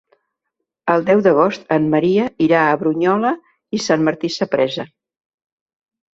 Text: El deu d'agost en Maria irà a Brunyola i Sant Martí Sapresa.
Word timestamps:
El 0.93 1.03
deu 1.09 1.19
d'agost 1.27 1.69
en 1.75 1.85
Maria 1.91 2.25
irà 2.47 2.63
a 2.71 2.79
Brunyola 2.81 3.35
i 3.79 3.83
Sant 3.89 4.09
Martí 4.09 4.33
Sapresa. 4.39 4.89